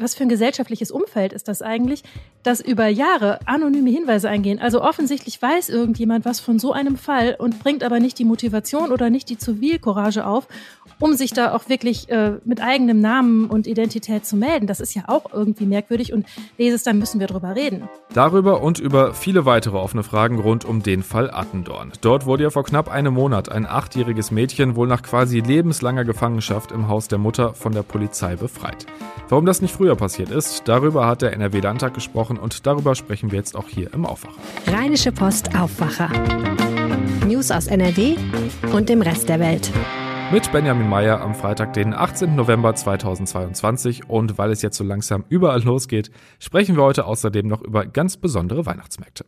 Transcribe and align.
was 0.00 0.14
für 0.14 0.24
ein 0.24 0.28
gesellschaftliches 0.28 0.90
Umfeld 0.90 1.32
ist 1.32 1.48
das 1.48 1.62
eigentlich, 1.62 2.02
dass 2.42 2.60
über 2.60 2.86
Jahre 2.86 3.40
anonyme 3.46 3.90
Hinweise 3.90 4.28
eingehen. 4.28 4.58
Also 4.58 4.82
offensichtlich 4.82 5.40
weiß 5.40 5.68
irgendjemand 5.68 6.24
was 6.24 6.40
von 6.40 6.58
so 6.58 6.72
einem 6.72 6.96
Fall 6.96 7.36
und 7.38 7.58
bringt 7.60 7.84
aber 7.84 8.00
nicht 8.00 8.18
die 8.18 8.24
Motivation 8.24 8.92
oder 8.92 9.10
nicht 9.10 9.28
die 9.28 9.38
Zivilcourage 9.38 10.26
auf, 10.26 10.48
um 10.98 11.14
sich 11.14 11.32
da 11.32 11.54
auch 11.54 11.68
wirklich 11.68 12.08
äh, 12.10 12.32
mit 12.44 12.62
eigenem 12.62 13.00
Namen 13.00 13.46
und 13.46 13.66
Identität 13.66 14.26
zu 14.26 14.36
melden. 14.36 14.66
Das 14.66 14.80
ist 14.80 14.94
ja 14.94 15.04
auch 15.06 15.32
irgendwie 15.32 15.66
merkwürdig 15.66 16.12
und 16.12 16.26
leses, 16.58 16.82
dann 16.82 16.98
müssen 16.98 17.20
wir 17.20 17.26
drüber 17.26 17.56
reden. 17.56 17.88
Darüber 18.12 18.62
und 18.62 18.78
über 18.78 19.14
viele 19.14 19.44
weitere 19.46 19.76
offene 19.76 20.02
Fragen 20.02 20.38
rund 20.38 20.64
um 20.64 20.82
den 20.82 21.02
Fall 21.02 21.30
Attendorn. 21.30 21.92
Dort 22.00 22.26
wurde 22.26 22.44
ja 22.44 22.50
vor 22.50 22.64
knapp 22.64 22.90
einem 22.90 23.14
Monat 23.14 23.50
ein 23.50 23.66
achtjähriges 23.66 24.30
Mädchen 24.30 24.76
wohl 24.76 24.88
nach 24.88 25.02
quasi 25.02 25.40
lebenslanger 25.40 26.04
Gefangenschaft 26.04 26.72
im 26.72 26.88
Haus 26.88 27.08
der 27.08 27.18
Mutter 27.18 27.54
von 27.54 27.72
der 27.72 27.82
Polizei 27.82 28.36
befreit. 28.36 28.86
Warum 29.28 29.46
das 29.46 29.62
nicht 29.62 29.74
früher 29.74 29.89
passiert 29.96 30.30
ist, 30.30 30.62
darüber 30.66 31.06
hat 31.06 31.22
der 31.22 31.32
NRW-Landtag 31.32 31.94
gesprochen 31.94 32.38
und 32.38 32.66
darüber 32.66 32.94
sprechen 32.94 33.30
wir 33.30 33.38
jetzt 33.38 33.56
auch 33.56 33.68
hier 33.68 33.92
im 33.94 34.06
Aufwacher. 34.06 34.36
Rheinische 34.66 35.12
Post 35.12 35.54
Aufwacher. 35.56 36.10
News 37.26 37.50
aus 37.50 37.66
NRW 37.66 38.16
und 38.72 38.88
dem 38.88 39.02
Rest 39.02 39.28
der 39.28 39.40
Welt 39.40 39.70
mit 40.32 40.52
Benjamin 40.52 40.88
Meyer 40.88 41.20
am 41.20 41.34
Freitag, 41.34 41.72
den 41.72 41.92
18. 41.92 42.36
November 42.36 42.72
2022. 42.72 44.08
Und 44.08 44.38
weil 44.38 44.52
es 44.52 44.62
jetzt 44.62 44.76
so 44.76 44.84
langsam 44.84 45.24
überall 45.28 45.62
losgeht, 45.62 46.12
sprechen 46.38 46.76
wir 46.76 46.84
heute 46.84 47.04
außerdem 47.04 47.48
noch 47.48 47.62
über 47.62 47.84
ganz 47.84 48.16
besondere 48.16 48.64
Weihnachtsmärkte. 48.64 49.24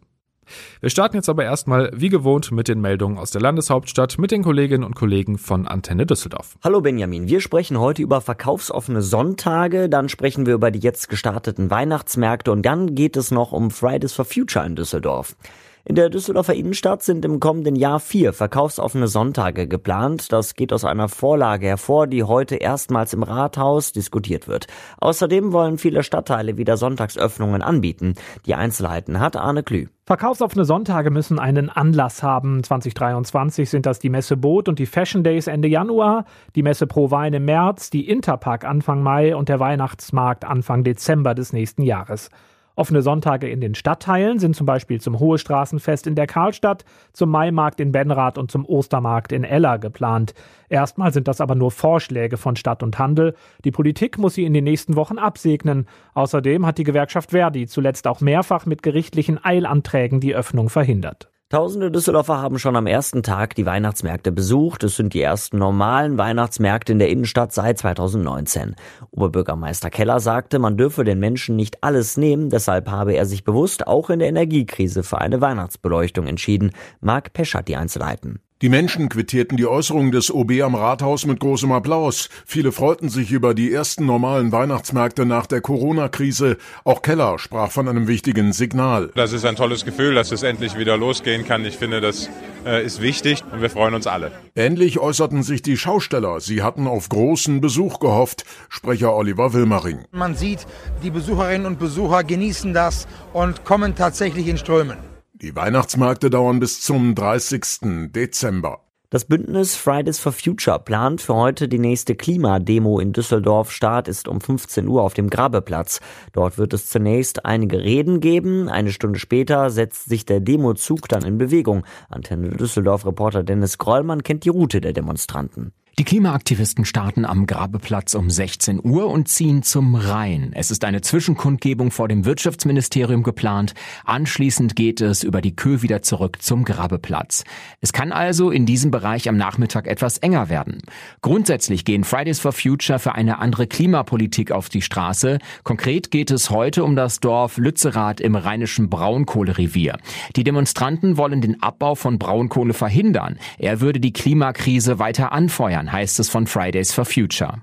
Wir 0.81 0.91
starten 0.91 1.17
jetzt 1.17 1.29
aber 1.29 1.45
erstmal 1.45 1.91
wie 1.95 2.09
gewohnt 2.09 2.53
mit 2.53 2.69
den 2.69 2.81
Meldungen 2.81 3.19
aus 3.19 3.31
der 3.31 3.41
Landeshauptstadt 3.41 4.19
mit 4.19 4.31
den 4.31 4.43
Kolleginnen 4.43 4.85
und 4.85 4.95
Kollegen 4.95 5.39
von 5.39 5.67
Antenne 5.67 6.07
Düsseldorf. 6.07 6.57
Hallo 6.63 6.81
Benjamin, 6.81 7.29
wir 7.29 7.41
sprechen 7.41 7.79
heute 7.79 8.03
über 8.03 8.21
verkaufsoffene 8.21 9.03
Sonntage, 9.03 9.89
dann 9.89 10.09
sprechen 10.09 10.47
wir 10.47 10.55
über 10.55 10.71
die 10.71 10.81
jetzt 10.81 11.09
gestarteten 11.09 11.71
Weihnachtsmärkte 11.71 12.53
und 12.53 12.63
dann 12.63 12.95
geht 12.95 13.17
es 13.17 13.31
noch 13.31 13.53
um 13.53 13.71
Fridays 13.71 14.13
for 14.13 14.25
Future 14.25 14.67
in 14.67 14.77
Düsseldorf. 14.77 15.37
In 15.85 15.97
der 15.97 16.11
Düsseldorfer 16.11 16.55
Innenstadt 16.55 17.03
sind 17.03 17.25
im 17.25 17.41
kommenden 17.41 17.75
Jahr 17.75 17.99
vier 17.99 18.33
verkaufsoffene 18.33 19.09
Sonntage 19.09 19.67
geplant. 19.67 20.33
Das 20.33 20.55
geht 20.55 20.73
aus 20.73 20.85
einer 20.85 21.09
Vorlage 21.09 21.67
hervor, 21.67 22.07
die 22.07 22.23
heute 22.23 22.55
erstmals 22.55 23.13
im 23.15 23.25
Rathaus 23.25 23.91
diskutiert 23.91 24.47
wird. 24.47 24.69
Außerdem 25.01 25.53
wollen 25.53 25.79
viele 25.79 26.05
Stadtteile 26.05 26.57
wieder 26.57 26.77
Sonntagsöffnungen 26.77 27.63
anbieten. 27.63 28.15
Die 28.47 28.55
Einzelheiten 28.55 29.19
hat 29.19 29.35
Arne 29.35 29.65
Klü. 29.65 29.87
Verkaufsoffene 30.05 30.65
Sonntage 30.65 31.11
müssen 31.11 31.41
einen 31.41 31.69
Anlass 31.69 32.23
haben. 32.23 32.63
2023 32.63 33.69
sind 33.69 33.85
das 33.85 33.99
die 33.99 34.11
Messe 34.11 34.37
Boot 34.37 34.69
und 34.69 34.79
die 34.79 34.87
Fashion 34.87 35.25
Days 35.25 35.49
Ende 35.49 35.67
Januar, 35.67 36.27
die 36.55 36.63
Messe 36.63 36.87
Pro 36.87 37.11
Wein 37.11 37.35
im 37.35 37.45
März, 37.45 37.91
die 37.91 38.09
Interpark 38.09 38.65
Anfang 38.65 39.03
Mai 39.03 39.35
und 39.35 39.49
der 39.49 39.59
Weihnachtsmarkt 39.59 40.45
Anfang 40.45 40.85
Dezember 40.85 41.35
des 41.35 41.53
nächsten 41.53 41.83
Jahres. 41.83 42.31
Offene 42.75 43.03
Sonntage 43.03 43.49
in 43.49 43.61
den 43.61 43.75
Stadtteilen 43.75 44.39
sind 44.39 44.57
zum 44.57 44.67
Beispiel 44.67 45.01
zum 45.01 45.19
Hohe 45.19 45.39
Straßenfest 45.39 46.07
in 46.07 46.15
der 46.15 46.27
Karlstadt, 46.27 46.85
zum 47.13 47.31
Maimarkt 47.31 47.81
in 47.81 47.93
Benrath 47.93 48.39
und 48.39 48.51
zum 48.51 48.65
Ostermarkt 48.65 49.33
in 49.33 49.45
Eller 49.45 49.79
geplant. 49.79 50.35
Erstmal 50.69 51.13
sind 51.13 51.29
das 51.29 51.41
aber 51.41 51.55
nur 51.55 51.71
Vorschläge 51.71 52.37
von 52.37 52.57
Stadt 52.57 52.83
und 52.83 52.99
Handel. 52.99 53.35
Die 53.65 53.73
Politik 53.73 54.19
muss 54.19 54.35
sie 54.35 54.45
in 54.45 54.55
den 54.55 54.65
nächsten 54.65 54.97
Wochen 54.97 55.19
absegnen. 55.19 55.87
Außerdem 56.15 56.65
hat 56.65 56.79
die 56.79 56.85
Gewerkschaft 56.85 57.31
Verdi 57.31 57.67
zuletzt 57.67 58.07
auch 58.07 58.21
mehrfach 58.21 58.67
mit 58.67 58.83
gerichtlichen 58.83 59.43
Eilanträgen 59.45 60.21
die 60.21 60.35
Öffnung 60.35 60.69
verhindert. 60.69 61.32
Tausende 61.53 61.91
Düsseldorfer 61.91 62.41
haben 62.41 62.59
schon 62.59 62.77
am 62.77 62.87
ersten 62.87 63.23
Tag 63.23 63.55
die 63.55 63.67
Weihnachtsmärkte 63.67 64.33
besucht. 64.33 64.85
Es 64.85 64.97
sind 64.97 65.13
die 65.13 65.21
ersten 65.21 65.59
normalen 65.59 66.17
Weihnachtsmärkte 66.17 66.93
in 66.93 66.99
der 66.99 67.11
Innenstadt 67.11 67.53
seit 67.53 67.77
2019. 67.77 68.75
Oberbürgermeister 69.11 69.91
Keller 69.91 70.19
sagte, 70.21 70.59
man 70.59 70.79
dürfe 70.79 71.05
den 71.05 71.19
Menschen 71.19 71.55
nicht 71.55 71.85
alles 71.85 72.17
nehmen, 72.17 72.49
deshalb 72.49 72.89
habe 72.89 73.13
er 73.13 73.27
sich 73.27 73.45
bewusst 73.45 73.87
auch 73.87 74.09
in 74.09 74.21
der 74.21 74.29
Energiekrise 74.29 75.03
für 75.03 75.19
eine 75.19 75.43
Weihnachtsbeleuchtung 75.43 76.27
entschieden. 76.27 76.71
Marc 77.03 77.35
Pesch 77.35 77.55
hat 77.55 77.69
die 77.69 77.77
Einzelheiten. 77.77 78.41
Die 78.63 78.69
Menschen 78.69 79.09
quittierten 79.09 79.57
die 79.57 79.67
Äußerung 79.67 80.13
des 80.13 80.33
OB 80.33 80.63
am 80.63 80.77
Rathaus 80.77 81.27
mit 81.27 81.41
großem 81.41 81.73
Applaus. 81.73 82.29
Viele 82.47 82.71
freuten 82.71 83.09
sich 83.09 83.33
über 83.33 83.55
die 83.55 83.73
ersten 83.73 84.07
normalen 84.07 84.53
Weihnachtsmärkte 84.53 85.27
nach 85.27 85.47
der 85.47 85.61
Corona-Krise. 85.61 86.59
Auch 86.85 87.03
Keller 87.03 87.41
sprach 87.41 87.73
von 87.73 87.89
einem 87.89 88.07
wichtigen 88.07 88.53
Signal. 88.53 89.11
Das 89.17 89.33
ist 89.33 89.45
ein 89.45 89.57
tolles 89.57 89.85
Gefühl, 89.85 90.15
dass 90.15 90.31
es 90.31 90.45
endlich 90.45 90.79
wieder 90.79 90.97
losgehen 90.97 91.45
kann. 91.45 91.65
Ich 91.65 91.77
finde, 91.77 92.01
das 92.01 92.31
äh, 92.65 92.87
ist 92.87 93.03
wichtig 93.03 93.43
und 93.51 93.63
wir 93.63 93.69
freuen 93.69 93.95
uns 93.95 94.07
alle. 94.07 94.31
Ähnlich 94.55 95.01
äußerten 95.01 95.43
sich 95.43 95.63
die 95.63 95.77
Schausteller. 95.77 96.39
Sie 96.39 96.63
hatten 96.63 96.87
auf 96.87 97.09
großen 97.09 97.61
Besuch 97.61 97.99
gehofft. 97.99 98.45
Sprecher 98.69 99.13
Oliver 99.13 99.55
Wilmering. 99.55 100.05
Man 100.13 100.37
sieht, 100.37 100.69
die 101.03 101.11
Besucherinnen 101.11 101.67
und 101.67 101.81
Besucher 101.81 102.23
genießen 102.23 102.73
das 102.73 103.09
und 103.33 103.65
kommen 103.65 103.97
tatsächlich 103.97 104.47
in 104.47 104.57
Strömen. 104.57 105.12
Die 105.43 105.57
Weihnachtsmärkte 105.57 106.31
dauern 106.31 106.61
bis 106.61 106.81
zum 106.81 107.17
30. 107.17 108.13
Dezember. 108.13 108.85
Das 109.11 109.25
Bündnis 109.25 109.75
Fridays 109.75 110.21
for 110.21 110.31
Future 110.31 110.79
plant 110.79 111.21
für 111.21 111.35
heute 111.35 111.67
die 111.67 111.81
nächste 111.81 112.15
Klimademo 112.15 113.01
in 113.01 113.13
Düsseldorf. 113.13 113.73
Start 113.73 114.07
ist 114.07 114.29
um 114.29 114.41
15 114.41 114.87
Uhr 114.87 115.03
auf 115.03 115.15
dem 115.15 115.31
Grabeplatz. 115.31 116.01
Dort 116.33 116.59
wird 116.59 116.73
es 116.75 116.87
zunächst 116.87 117.45
einige 117.45 117.81
Reden 117.81 118.21
geben. 118.21 118.69
Eine 118.69 118.93
Stunde 118.93 119.19
später 119.19 119.71
setzt 119.71 120.09
sich 120.09 120.25
der 120.25 120.39
Demozug 120.39 121.09
dann 121.09 121.25
in 121.25 121.39
Bewegung. 121.39 121.85
Antenne 122.09 122.51
Düsseldorf 122.51 123.05
Reporter 123.05 123.43
Dennis 123.43 123.79
Grollmann 123.79 124.23
kennt 124.23 124.45
die 124.45 124.51
Route 124.51 124.81
der 124.81 124.93
Demonstranten. 124.93 125.73
Die 125.99 126.05
Klimaaktivisten 126.05 126.87
starten 126.87 127.27
am 127.27 127.45
Grabeplatz 127.45 128.15
um 128.15 128.31
16 128.31 128.81
Uhr 128.83 129.09
und 129.09 129.29
ziehen 129.29 129.63
zum 129.63 129.95
Rhein. 129.95 130.53
Es 130.55 130.71
ist 130.71 130.87
eine 130.87 131.03
Zwischenkundgebung 131.03 131.91
vor 131.91 132.09
dem 132.09 132.25
Wirtschaftsministerium 132.25 133.23
geplant. 133.23 133.75
Anschließend 134.07 134.75
geht 134.75 135.03
es 135.03 135.23
über 135.23 135.43
die 135.43 135.55
Kö 135.55 135.83
wieder 135.83 136.01
zurück 136.01 136.41
zum 136.41 136.65
Grabeplatz. 136.65 137.45
Es 137.83 137.93
kann 137.93 138.11
also 138.11 138.51
in 138.51 138.65
diesem 138.65 138.91
Bereich 138.91 139.29
am 139.29 139.37
Nachmittag 139.37 139.87
etwas 139.87 140.17
enger 140.17 140.49
werden. 140.49 140.79
Grundsätzlich 141.21 141.85
gehen 141.85 142.05
Fridays 142.05 142.41
for 142.41 142.53
Future 142.53 142.99
für 142.99 143.15
eine 143.15 143.39
andere 143.39 143.67
Klimapolitik 143.67 144.51
auf 144.51 144.71
die 144.71 144.81
Straße. 144.81 145.41
Konkret 145.63 146.11
geht 146.11 146.31
es 146.31 146.49
heute 146.49 146.85
um 146.85 146.97
das 146.97 147.21
Dorf 147.21 147.59
Lützerath 147.59 148.23
im 148.23 148.35
rheinischen 148.35 148.89
Braunkohlerevier. 148.89 149.99
Die 150.37 150.45
Demonstranten 150.45 151.19
wollen 151.19 151.43
den 151.43 151.63
Abbau 151.63 151.97
von 151.97 152.19
Braunkohle 152.19 152.73
verhindern. 152.73 153.39
Er 153.59 153.83
würde 153.83 154.01
die 154.01 154.15
Klimakrise 154.15 154.99
weiter 154.99 155.33
anfeuern 155.33 155.82
Bayern 155.83 155.93
heißt 155.93 156.21
es 156.21 156.29
von 156.29 156.47
Fridays 156.47 156.93
for 156.93 157.05
Future. 157.05 157.63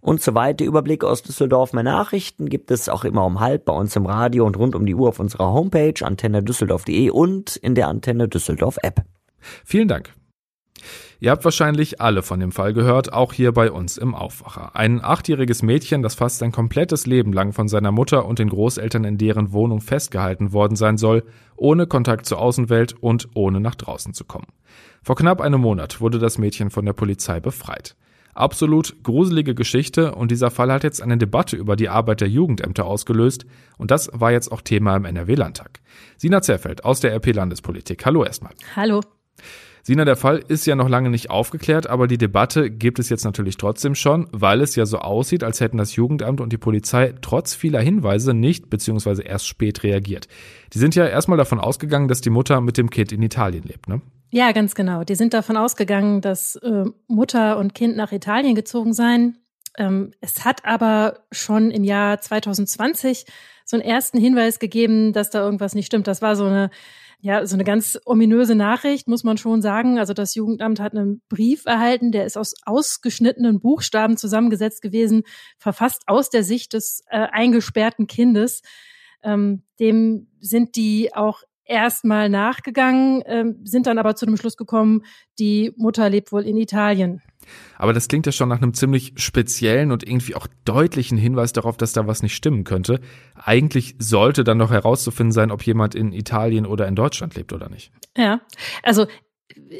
Und 0.00 0.22
soweit 0.22 0.60
der 0.60 0.66
Überblick 0.66 1.04
aus 1.04 1.22
Düsseldorf. 1.22 1.72
Mehr 1.72 1.82
Nachrichten 1.82 2.48
gibt 2.48 2.70
es 2.70 2.88
auch 2.88 3.04
immer 3.04 3.26
um 3.26 3.40
halb 3.40 3.64
bei 3.64 3.72
uns 3.72 3.96
im 3.96 4.06
Radio 4.06 4.46
und 4.46 4.56
rund 4.56 4.74
um 4.74 4.86
die 4.86 4.94
Uhr 4.94 5.08
auf 5.08 5.18
unserer 5.18 5.52
Homepage 5.52 5.94
antennedüsseldorf.de 6.00 7.10
und 7.10 7.56
in 7.56 7.74
der 7.74 7.88
Antenne 7.88 8.28
Düsseldorf 8.28 8.78
App. 8.82 9.02
Vielen 9.64 9.88
Dank. 9.88 10.14
Ihr 11.20 11.30
habt 11.30 11.44
wahrscheinlich 11.44 12.00
alle 12.00 12.22
von 12.22 12.40
dem 12.40 12.52
Fall 12.52 12.72
gehört, 12.72 13.12
auch 13.12 13.32
hier 13.32 13.52
bei 13.52 13.70
uns 13.70 13.98
im 13.98 14.14
Aufwacher. 14.14 14.74
Ein 14.76 15.02
achtjähriges 15.02 15.62
Mädchen, 15.62 16.02
das 16.02 16.14
fast 16.14 16.38
sein 16.38 16.52
komplettes 16.52 17.06
Leben 17.06 17.32
lang 17.32 17.52
von 17.52 17.68
seiner 17.68 17.92
Mutter 17.92 18.26
und 18.26 18.38
den 18.38 18.48
Großeltern 18.48 19.04
in 19.04 19.18
deren 19.18 19.52
Wohnung 19.52 19.80
festgehalten 19.80 20.52
worden 20.52 20.76
sein 20.76 20.96
soll, 20.96 21.24
ohne 21.56 21.86
Kontakt 21.86 22.26
zur 22.26 22.38
Außenwelt 22.38 22.94
und 23.00 23.28
ohne 23.34 23.60
nach 23.60 23.74
draußen 23.74 24.14
zu 24.14 24.24
kommen. 24.24 24.46
Vor 25.02 25.16
knapp 25.16 25.40
einem 25.40 25.60
Monat 25.60 26.00
wurde 26.00 26.18
das 26.18 26.38
Mädchen 26.38 26.70
von 26.70 26.84
der 26.84 26.92
Polizei 26.92 27.40
befreit. 27.40 27.96
Absolut 28.38 29.02
gruselige 29.02 29.56
Geschichte 29.56 30.14
und 30.14 30.30
dieser 30.30 30.52
Fall 30.52 30.70
hat 30.70 30.84
jetzt 30.84 31.02
eine 31.02 31.18
Debatte 31.18 31.56
über 31.56 31.74
die 31.74 31.88
Arbeit 31.88 32.20
der 32.20 32.28
Jugendämter 32.28 32.84
ausgelöst 32.84 33.46
und 33.78 33.90
das 33.90 34.10
war 34.12 34.30
jetzt 34.30 34.52
auch 34.52 34.60
Thema 34.60 34.96
im 34.96 35.06
NRW-Landtag. 35.06 35.80
Sina 36.16 36.40
Zerfeld 36.40 36.84
aus 36.84 37.00
der 37.00 37.12
RP 37.16 37.34
Landespolitik. 37.34 38.06
Hallo 38.06 38.22
erstmal. 38.22 38.52
Hallo. 38.76 39.00
Sina, 39.88 40.04
der 40.04 40.16
Fall 40.16 40.44
ist 40.48 40.66
ja 40.66 40.76
noch 40.76 40.90
lange 40.90 41.08
nicht 41.08 41.30
aufgeklärt, 41.30 41.86
aber 41.86 42.08
die 42.08 42.18
Debatte 42.18 42.70
gibt 42.70 42.98
es 42.98 43.08
jetzt 43.08 43.24
natürlich 43.24 43.56
trotzdem 43.56 43.94
schon, 43.94 44.28
weil 44.32 44.60
es 44.60 44.76
ja 44.76 44.84
so 44.84 44.98
aussieht, 44.98 45.42
als 45.42 45.62
hätten 45.62 45.78
das 45.78 45.96
Jugendamt 45.96 46.42
und 46.42 46.52
die 46.52 46.58
Polizei 46.58 47.14
trotz 47.22 47.54
vieler 47.54 47.80
Hinweise 47.80 48.34
nicht 48.34 48.68
bzw. 48.68 49.22
erst 49.22 49.46
spät 49.46 49.82
reagiert. 49.84 50.28
Die 50.74 50.78
sind 50.78 50.94
ja 50.94 51.06
erstmal 51.06 51.38
davon 51.38 51.58
ausgegangen, 51.58 52.06
dass 52.06 52.20
die 52.20 52.28
Mutter 52.28 52.60
mit 52.60 52.76
dem 52.76 52.90
Kind 52.90 53.12
in 53.12 53.22
Italien 53.22 53.62
lebt, 53.62 53.88
ne? 53.88 54.02
Ja, 54.30 54.52
ganz 54.52 54.74
genau. 54.74 55.04
Die 55.04 55.14
sind 55.14 55.32
davon 55.32 55.56
ausgegangen, 55.56 56.20
dass 56.20 56.56
äh, 56.56 56.84
Mutter 57.06 57.56
und 57.56 57.74
Kind 57.74 57.96
nach 57.96 58.12
Italien 58.12 58.54
gezogen 58.54 58.92
seien. 58.92 59.38
Ähm, 59.78 60.12
es 60.20 60.44
hat 60.44 60.66
aber 60.66 61.20
schon 61.32 61.70
im 61.70 61.84
Jahr 61.84 62.20
2020 62.20 63.24
so 63.64 63.78
einen 63.78 63.86
ersten 63.86 64.18
Hinweis 64.20 64.58
gegeben, 64.58 65.14
dass 65.14 65.30
da 65.30 65.42
irgendwas 65.42 65.74
nicht 65.74 65.86
stimmt. 65.86 66.08
Das 66.08 66.20
war 66.20 66.36
so 66.36 66.44
eine 66.44 66.68
ja, 67.20 67.44
so 67.46 67.56
eine 67.56 67.64
ganz 67.64 67.98
ominöse 68.04 68.54
Nachricht, 68.54 69.08
muss 69.08 69.24
man 69.24 69.38
schon 69.38 69.60
sagen. 69.60 69.98
Also 69.98 70.14
das 70.14 70.34
Jugendamt 70.34 70.78
hat 70.78 70.94
einen 70.94 71.20
Brief 71.28 71.66
erhalten, 71.66 72.12
der 72.12 72.24
ist 72.24 72.38
aus 72.38 72.54
ausgeschnittenen 72.64 73.60
Buchstaben 73.60 74.16
zusammengesetzt 74.16 74.82
gewesen, 74.82 75.24
verfasst 75.58 76.04
aus 76.06 76.30
der 76.30 76.44
Sicht 76.44 76.74
des 76.74 77.02
äh, 77.10 77.26
eingesperrten 77.32 78.06
Kindes. 78.06 78.62
Ähm, 79.22 79.64
dem 79.80 80.28
sind 80.40 80.76
die 80.76 81.12
auch 81.12 81.42
erstmal 81.64 82.28
nachgegangen, 82.28 83.22
ähm, 83.26 83.60
sind 83.64 83.88
dann 83.88 83.98
aber 83.98 84.14
zu 84.14 84.24
dem 84.24 84.36
Schluss 84.36 84.56
gekommen, 84.56 85.02
die 85.40 85.72
Mutter 85.76 86.08
lebt 86.08 86.30
wohl 86.30 86.46
in 86.46 86.56
Italien. 86.56 87.20
Aber 87.76 87.92
das 87.92 88.08
klingt 88.08 88.26
ja 88.26 88.32
schon 88.32 88.48
nach 88.48 88.60
einem 88.60 88.74
ziemlich 88.74 89.12
speziellen 89.16 89.92
und 89.92 90.06
irgendwie 90.06 90.34
auch 90.34 90.46
deutlichen 90.64 91.18
Hinweis 91.18 91.52
darauf, 91.52 91.76
dass 91.76 91.92
da 91.92 92.06
was 92.06 92.22
nicht 92.22 92.34
stimmen 92.34 92.64
könnte. 92.64 93.00
Eigentlich 93.34 93.94
sollte 93.98 94.44
dann 94.44 94.58
noch 94.58 94.70
herauszufinden 94.70 95.32
sein, 95.32 95.50
ob 95.50 95.62
jemand 95.62 95.94
in 95.94 96.12
Italien 96.12 96.66
oder 96.66 96.86
in 96.88 96.94
Deutschland 96.94 97.34
lebt 97.34 97.52
oder 97.52 97.68
nicht. 97.68 97.92
Ja, 98.16 98.40
also 98.82 99.06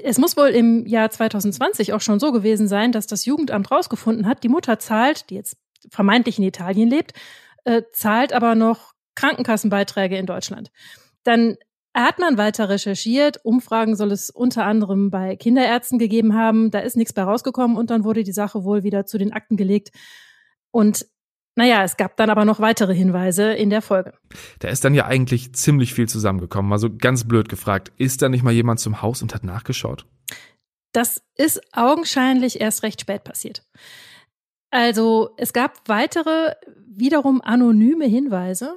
es 0.02 0.18
muss 0.18 0.36
wohl 0.36 0.48
im 0.48 0.86
Jahr 0.86 1.10
2020 1.10 1.92
auch 1.92 2.00
schon 2.00 2.20
so 2.20 2.32
gewesen 2.32 2.68
sein, 2.68 2.92
dass 2.92 3.06
das 3.06 3.24
Jugendamt 3.24 3.70
rausgefunden 3.70 4.26
hat, 4.26 4.42
die 4.42 4.48
Mutter 4.48 4.78
zahlt, 4.78 5.30
die 5.30 5.34
jetzt 5.34 5.56
vermeintlich 5.90 6.38
in 6.38 6.44
Italien 6.44 6.88
lebt, 6.88 7.12
äh, 7.64 7.82
zahlt 7.92 8.32
aber 8.32 8.54
noch 8.54 8.92
Krankenkassenbeiträge 9.14 10.16
in 10.16 10.26
Deutschland. 10.26 10.70
Dann 11.24 11.56
hat 12.04 12.18
man 12.18 12.38
weiter 12.38 12.68
recherchiert. 12.68 13.40
Umfragen 13.44 13.96
soll 13.96 14.12
es 14.12 14.30
unter 14.30 14.64
anderem 14.64 15.10
bei 15.10 15.36
Kinderärzten 15.36 15.98
gegeben 15.98 16.34
haben. 16.34 16.70
Da 16.70 16.80
ist 16.80 16.96
nichts 16.96 17.12
bei 17.12 17.22
rausgekommen 17.22 17.76
und 17.76 17.90
dann 17.90 18.04
wurde 18.04 18.24
die 18.24 18.32
Sache 18.32 18.64
wohl 18.64 18.82
wieder 18.82 19.06
zu 19.06 19.18
den 19.18 19.32
Akten 19.32 19.56
gelegt. 19.56 19.90
Und 20.70 21.06
naja, 21.58 21.82
es 21.82 21.96
gab 21.96 22.16
dann 22.16 22.30
aber 22.30 22.44
noch 22.44 22.60
weitere 22.60 22.94
Hinweise 22.94 23.52
in 23.52 23.68
der 23.68 23.82
Folge. 23.82 24.12
Da 24.60 24.68
ist 24.68 24.84
dann 24.84 24.94
ja 24.94 25.06
eigentlich 25.06 25.54
ziemlich 25.54 25.92
viel 25.92 26.08
zusammengekommen. 26.08 26.72
Also 26.72 26.88
ganz 26.96 27.26
blöd 27.26 27.48
gefragt, 27.48 27.90
ist 27.96 28.22
da 28.22 28.28
nicht 28.28 28.44
mal 28.44 28.52
jemand 28.52 28.78
zum 28.78 29.02
Haus 29.02 29.22
und 29.22 29.34
hat 29.34 29.42
nachgeschaut? 29.42 30.06
Das 30.92 31.20
ist 31.36 31.60
augenscheinlich 31.72 32.60
erst 32.60 32.84
recht 32.84 33.00
spät 33.00 33.24
passiert. 33.24 33.64
Also 34.70 35.30
es 35.36 35.52
gab 35.52 35.88
weitere, 35.88 36.54
wiederum 36.86 37.40
anonyme 37.40 38.06
Hinweise. 38.06 38.76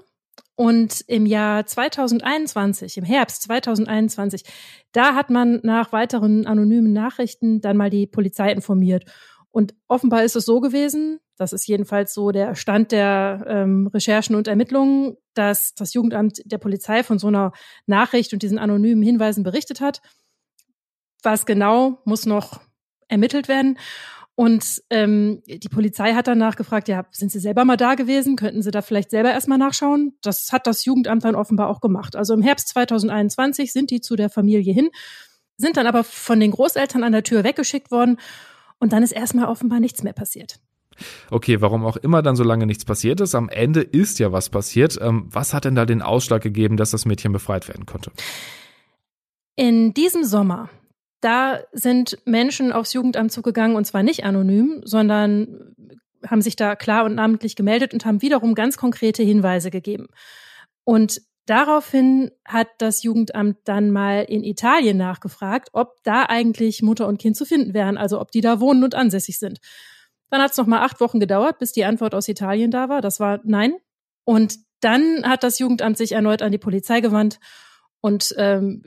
Und 0.61 1.03
im 1.07 1.25
Jahr 1.25 1.65
2021, 1.65 2.97
im 2.97 3.03
Herbst 3.03 3.41
2021, 3.41 4.43
da 4.91 5.15
hat 5.15 5.31
man 5.31 5.59
nach 5.63 5.91
weiteren 5.91 6.45
anonymen 6.45 6.93
Nachrichten 6.93 7.61
dann 7.61 7.77
mal 7.77 7.89
die 7.89 8.05
Polizei 8.05 8.51
informiert. 8.51 9.05
Und 9.49 9.73
offenbar 9.87 10.23
ist 10.23 10.35
es 10.35 10.45
so 10.45 10.59
gewesen, 10.59 11.19
das 11.35 11.51
ist 11.51 11.67
jedenfalls 11.67 12.13
so 12.13 12.29
der 12.29 12.53
Stand 12.53 12.91
der 12.91 13.43
ähm, 13.47 13.87
Recherchen 13.87 14.35
und 14.35 14.47
Ermittlungen, 14.47 15.17
dass 15.33 15.73
das 15.73 15.95
Jugendamt 15.95 16.43
der 16.45 16.59
Polizei 16.59 17.01
von 17.01 17.17
so 17.17 17.25
einer 17.25 17.53
Nachricht 17.87 18.31
und 18.31 18.43
diesen 18.43 18.59
anonymen 18.59 19.01
Hinweisen 19.01 19.43
berichtet 19.43 19.81
hat. 19.81 20.03
Was 21.23 21.47
genau 21.47 21.97
muss 22.05 22.27
noch 22.27 22.61
ermittelt 23.07 23.47
werden. 23.47 23.79
Und 24.41 24.81
ähm, 24.89 25.43
die 25.45 25.69
Polizei 25.69 26.15
hat 26.15 26.25
dann 26.25 26.39
nachgefragt, 26.39 26.88
ja, 26.88 27.05
sind 27.11 27.31
Sie 27.31 27.38
selber 27.38 27.63
mal 27.63 27.77
da 27.77 27.93
gewesen? 27.93 28.35
Könnten 28.35 28.63
Sie 28.63 28.71
da 28.71 28.81
vielleicht 28.81 29.11
selber 29.11 29.29
erstmal 29.29 29.59
nachschauen? 29.59 30.15
Das 30.23 30.51
hat 30.51 30.65
das 30.65 30.83
Jugendamt 30.83 31.23
dann 31.25 31.35
offenbar 31.35 31.69
auch 31.69 31.79
gemacht. 31.79 32.15
Also 32.15 32.33
im 32.33 32.41
Herbst 32.41 32.69
2021 32.69 33.71
sind 33.71 33.91
die 33.91 34.01
zu 34.01 34.15
der 34.15 34.31
Familie 34.31 34.73
hin, 34.73 34.89
sind 35.57 35.77
dann 35.77 35.85
aber 35.85 36.03
von 36.03 36.39
den 36.39 36.49
Großeltern 36.49 37.03
an 37.03 37.11
der 37.11 37.21
Tür 37.21 37.43
weggeschickt 37.43 37.91
worden 37.91 38.17
und 38.79 38.93
dann 38.93 39.03
ist 39.03 39.11
erstmal 39.11 39.45
offenbar 39.45 39.79
nichts 39.79 40.01
mehr 40.01 40.13
passiert. 40.13 40.55
Okay, 41.29 41.61
warum 41.61 41.85
auch 41.85 41.97
immer 41.97 42.23
dann 42.23 42.35
so 42.35 42.43
lange 42.43 42.65
nichts 42.65 42.83
passiert 42.83 43.21
ist, 43.21 43.35
am 43.35 43.47
Ende 43.47 43.81
ist 43.81 44.17
ja 44.17 44.31
was 44.31 44.49
passiert. 44.49 44.97
Ähm, 44.99 45.27
was 45.29 45.53
hat 45.53 45.65
denn 45.65 45.75
da 45.75 45.85
den 45.85 46.01
Ausschlag 46.01 46.41
gegeben, 46.41 46.77
dass 46.77 46.89
das 46.89 47.05
Mädchen 47.05 47.31
befreit 47.31 47.67
werden 47.67 47.85
konnte? 47.85 48.11
In 49.55 49.93
diesem 49.93 50.23
Sommer, 50.23 50.71
da 51.21 51.59
sind 51.71 52.18
Menschen 52.25 52.71
aufs 52.71 52.94
Jugendamt 52.94 53.31
zugegangen 53.31 53.77
und 53.77 53.85
zwar 53.85 54.03
nicht 54.03 54.23
anonym, 54.23 54.81
sondern 54.83 55.75
haben 56.27 56.41
sich 56.41 56.56
da 56.56 56.75
klar 56.75 57.06
und 57.06 57.15
namentlich 57.15 57.56
gemeldet 57.56 57.94
und 57.94 58.06
haben 58.06 58.21
wiederum 58.21 58.53
ganz 58.56 58.77
konkrete 58.77 59.23
Hinweise 59.23 59.71
gegeben. 59.71 60.07
Und 60.83 61.21
Daraufhin 61.47 62.31
hat 62.45 62.68
das 62.77 63.01
Jugendamt 63.03 63.57
dann 63.65 63.91
mal 63.91 64.23
in 64.23 64.44
Italien 64.44 64.95
nachgefragt, 64.97 65.69
ob 65.73 66.01
da 66.03 66.23
eigentlich 66.27 66.83
Mutter 66.83 67.07
und 67.07 67.19
Kind 67.19 67.35
zu 67.35 67.45
finden 67.45 67.74
wären, 67.74 67.97
also 67.97 68.21
ob 68.21 68.31
die 68.31 68.41
da 68.41 68.59
wohnen 68.59 68.83
und 68.83 68.94
ansässig 68.94 69.39
sind. 69.39 69.59
Dann 70.29 70.41
hat 70.41 70.51
es 70.51 70.57
noch 70.57 70.67
mal 70.67 70.81
acht 70.81 71.01
Wochen 71.01 71.19
gedauert, 71.19 71.57
bis 71.57 71.71
die 71.74 71.83
Antwort 71.83 72.13
aus 72.13 72.27
Italien 72.27 72.69
da 72.69 72.89
war. 72.89 73.01
Das 73.01 73.19
war 73.19 73.41
nein. 73.44 73.74
Und 74.24 74.59
dann 74.81 75.24
hat 75.24 75.44
das 75.44 75.59
Jugendamt 75.59 75.97
sich 75.97 76.12
erneut 76.12 76.41
an 76.41 76.51
die 76.51 76.57
Polizei 76.57 77.01
gewandt 77.01 77.39
und 78.01 78.33
ähm, 78.38 78.83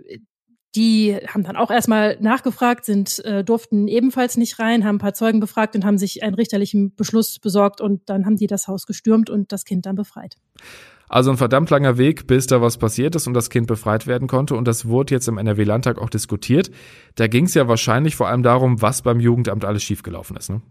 die 0.74 1.16
haben 1.28 1.44
dann 1.44 1.56
auch 1.56 1.70
erstmal 1.70 2.16
nachgefragt, 2.20 2.84
sind 2.84 3.24
äh, 3.24 3.44
durften 3.44 3.88
ebenfalls 3.88 4.36
nicht 4.36 4.58
rein, 4.58 4.84
haben 4.84 4.96
ein 4.96 4.98
paar 4.98 5.14
Zeugen 5.14 5.40
befragt 5.40 5.76
und 5.76 5.84
haben 5.84 5.98
sich 5.98 6.22
einen 6.22 6.34
richterlichen 6.34 6.94
Beschluss 6.94 7.38
besorgt 7.38 7.80
und 7.80 8.08
dann 8.08 8.26
haben 8.26 8.36
die 8.36 8.46
das 8.46 8.66
Haus 8.66 8.86
gestürmt 8.86 9.30
und 9.30 9.52
das 9.52 9.64
Kind 9.64 9.86
dann 9.86 9.96
befreit. 9.96 10.36
Also 11.08 11.30
ein 11.30 11.36
verdammt 11.36 11.70
langer 11.70 11.98
Weg, 11.98 12.26
bis 12.26 12.46
da 12.46 12.60
was 12.60 12.78
passiert 12.78 13.14
ist 13.14 13.26
und 13.26 13.34
das 13.34 13.50
Kind 13.50 13.66
befreit 13.66 14.06
werden 14.06 14.26
konnte. 14.26 14.56
Und 14.56 14.66
das 14.66 14.88
wurde 14.88 15.14
jetzt 15.14 15.28
im 15.28 15.38
NRW-Landtag 15.38 15.98
auch 15.98 16.10
diskutiert. 16.10 16.70
Da 17.14 17.26
ging 17.26 17.44
es 17.44 17.54
ja 17.54 17.68
wahrscheinlich 17.68 18.16
vor 18.16 18.28
allem 18.28 18.42
darum, 18.42 18.80
was 18.82 19.02
beim 19.02 19.20
Jugendamt 19.20 19.64
alles 19.64 19.82
schiefgelaufen 19.82 20.36
ist. 20.36 20.50
Ne? 20.50 20.62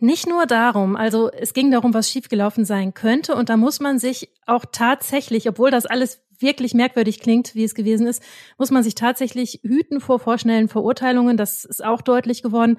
Nicht 0.00 0.28
nur 0.28 0.46
darum, 0.46 0.94
also 0.94 1.28
es 1.32 1.54
ging 1.54 1.72
darum, 1.72 1.92
was 1.92 2.08
schiefgelaufen 2.08 2.64
sein 2.64 2.94
könnte. 2.94 3.34
Und 3.34 3.48
da 3.48 3.56
muss 3.56 3.80
man 3.80 3.98
sich 3.98 4.30
auch 4.46 4.64
tatsächlich, 4.70 5.48
obwohl 5.48 5.72
das 5.72 5.86
alles 5.86 6.20
wirklich 6.40 6.74
merkwürdig 6.74 7.20
klingt, 7.20 7.54
wie 7.54 7.64
es 7.64 7.74
gewesen 7.74 8.06
ist, 8.06 8.22
muss 8.58 8.70
man 8.70 8.82
sich 8.82 8.94
tatsächlich 8.94 9.60
hüten 9.62 10.00
vor 10.00 10.18
vorschnellen 10.18 10.68
Verurteilungen. 10.68 11.36
Das 11.36 11.64
ist 11.64 11.84
auch 11.84 12.02
deutlich 12.02 12.42
geworden. 12.42 12.78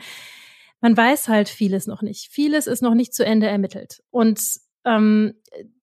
Man 0.81 0.95
weiß 0.95 1.27
halt 1.27 1.49
vieles 1.49 1.87
noch 1.87 2.01
nicht. 2.01 2.31
Vieles 2.31 2.67
ist 2.67 2.81
noch 2.81 2.93
nicht 2.93 3.13
zu 3.13 3.25
Ende 3.25 3.47
ermittelt. 3.47 4.01
Und 4.11 4.41
ähm, 4.85 5.33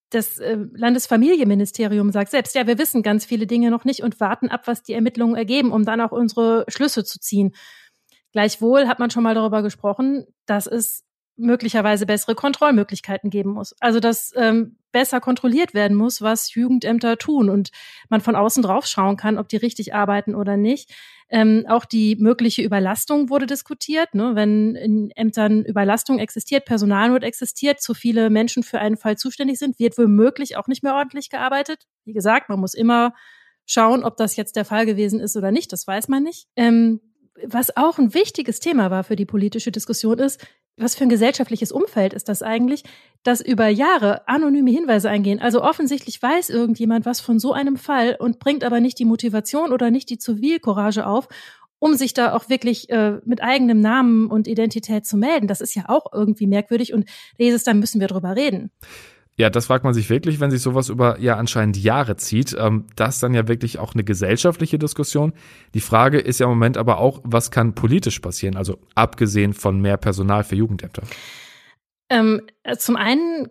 das 0.09 0.39
äh, 0.39 0.57
Landesfamilienministerium 0.73 2.11
sagt 2.11 2.31
selbst, 2.31 2.55
ja, 2.55 2.65
wir 2.65 2.77
wissen 2.77 3.03
ganz 3.03 3.25
viele 3.25 3.45
Dinge 3.45 3.69
noch 3.69 3.85
nicht 3.85 4.01
und 4.01 4.19
warten 4.19 4.49
ab, 4.49 4.61
was 4.65 4.83
die 4.83 4.93
Ermittlungen 4.93 5.35
ergeben, 5.35 5.71
um 5.71 5.85
dann 5.85 6.01
auch 6.01 6.11
unsere 6.11 6.65
Schlüsse 6.69 7.03
zu 7.03 7.19
ziehen. 7.19 7.53
Gleichwohl 8.31 8.87
hat 8.87 8.99
man 8.99 9.09
schon 9.09 9.23
mal 9.23 9.35
darüber 9.35 9.61
gesprochen, 9.61 10.25
dass 10.45 10.67
es 10.67 11.03
möglicherweise 11.37 12.05
bessere 12.05 12.35
Kontrollmöglichkeiten 12.35 13.29
geben 13.29 13.51
muss. 13.51 13.75
Also 13.79 13.99
dass 13.99 14.33
ähm, 14.35 14.77
besser 14.91 15.19
kontrolliert 15.19 15.73
werden 15.73 15.95
muss, 15.95 16.21
was 16.21 16.53
Jugendämter 16.53 17.17
tun 17.17 17.49
und 17.49 17.69
man 18.09 18.21
von 18.21 18.35
außen 18.35 18.63
drauf 18.63 18.87
schauen 18.87 19.17
kann, 19.17 19.37
ob 19.37 19.47
die 19.47 19.57
richtig 19.57 19.93
arbeiten 19.93 20.35
oder 20.35 20.57
nicht. 20.57 20.91
Ähm, 21.29 21.65
auch 21.67 21.85
die 21.85 22.15
mögliche 22.15 22.61
Überlastung 22.61 23.29
wurde 23.29 23.45
diskutiert. 23.45 24.15
Ne? 24.15 24.31
Wenn 24.33 24.75
in 24.75 25.11
Ämtern 25.11 25.63
Überlastung 25.63 26.19
existiert, 26.19 26.65
Personalnot 26.65 27.23
existiert, 27.23 27.81
zu 27.81 27.93
viele 27.93 28.29
Menschen 28.29 28.63
für 28.63 28.79
einen 28.79 28.97
Fall 28.97 29.17
zuständig 29.17 29.59
sind, 29.59 29.77
wird 29.77 29.97
womöglich 29.97 30.55
auch 30.55 30.67
nicht 30.67 30.83
mehr 30.83 30.95
ordentlich 30.95 31.29
gearbeitet. 31.29 31.85
Wie 32.05 32.13
gesagt, 32.13 32.49
man 32.49 32.59
muss 32.59 32.73
immer 32.73 33.13
schauen, 33.65 34.03
ob 34.05 34.15
das 34.15 34.37
jetzt 34.37 34.55
der 34.55 34.65
Fall 34.65 34.85
gewesen 34.85 35.19
ist 35.19 35.35
oder 35.35 35.51
nicht. 35.51 35.73
Das 35.73 35.85
weiß 35.85 36.07
man 36.07 36.23
nicht. 36.23 36.47
Ähm, 36.55 37.01
was 37.45 37.75
auch 37.75 37.99
ein 37.99 38.13
wichtiges 38.13 38.59
Thema 38.59 38.89
war 38.89 39.03
für 39.03 39.15
die 39.15 39.25
politische 39.25 39.71
Diskussion 39.71 40.17
ist, 40.19 40.43
was 40.77 40.95
für 40.95 41.03
ein 41.03 41.09
gesellschaftliches 41.09 41.71
Umfeld 41.71 42.13
ist 42.13 42.29
das 42.29 42.43
eigentlich, 42.43 42.83
dass 43.23 43.41
über 43.41 43.67
Jahre 43.67 44.27
anonyme 44.27 44.71
Hinweise 44.71 45.09
eingehen? 45.09 45.39
Also 45.39 45.63
offensichtlich 45.63 46.21
weiß 46.21 46.49
irgendjemand 46.49 47.05
was 47.05 47.19
von 47.19 47.39
so 47.39 47.51
einem 47.51 47.77
Fall 47.77 48.15
und 48.19 48.39
bringt 48.39 48.63
aber 48.63 48.79
nicht 48.79 48.99
die 48.99 49.05
Motivation 49.05 49.73
oder 49.73 49.89
nicht 49.89 50.09
die 50.09 50.19
Zivilcourage 50.19 51.05
auf, 51.05 51.27
um 51.79 51.95
sich 51.95 52.13
da 52.13 52.33
auch 52.33 52.49
wirklich 52.49 52.89
äh, 52.89 53.19
mit 53.25 53.41
eigenem 53.41 53.81
Namen 53.81 54.27
und 54.27 54.47
Identität 54.47 55.05
zu 55.05 55.17
melden. 55.17 55.47
Das 55.47 55.61
ist 55.61 55.75
ja 55.75 55.85
auch 55.87 56.13
irgendwie 56.13 56.47
merkwürdig 56.47 56.93
und 56.93 57.05
dieses, 57.39 57.63
da 57.63 57.73
müssen 57.73 57.99
wir 57.99 58.07
drüber 58.07 58.35
reden. 58.35 58.71
Ja, 59.39 59.51
das 59.51 59.67
fragt 59.67 59.83
man 59.83 59.93
sich 59.93 60.09
wirklich, 60.09 60.39
wenn 60.39 60.49
sich 60.49 60.63
sowas 60.63 60.89
über 60.89 61.19
ja 61.19 61.35
anscheinend 61.35 61.77
Jahre 61.77 62.15
zieht. 62.15 62.55
Ähm, 62.59 62.85
das 62.95 63.15
ist 63.15 63.23
dann 63.23 63.35
ja 63.35 63.47
wirklich 63.47 63.77
auch 63.77 63.93
eine 63.93 64.03
gesellschaftliche 64.03 64.79
Diskussion. 64.79 65.33
Die 65.75 65.79
Frage 65.79 66.17
ist 66.17 66.39
ja 66.39 66.47
im 66.47 66.51
Moment 66.51 66.75
aber 66.75 66.97
auch, 66.97 67.21
was 67.23 67.51
kann 67.51 67.75
politisch 67.75 68.19
passieren? 68.19 68.57
Also 68.57 68.79
abgesehen 68.95 69.53
von 69.53 69.79
mehr 69.79 69.97
Personal 69.97 70.43
für 70.43 70.55
Jugendämter. 70.55 71.03
Ähm, 72.09 72.41
zum 72.77 72.95
einen 72.95 73.47